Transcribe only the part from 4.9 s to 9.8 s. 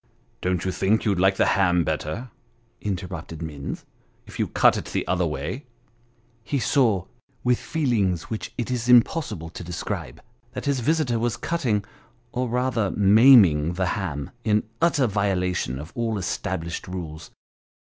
other way?" He saw, with feelings which it is impossible to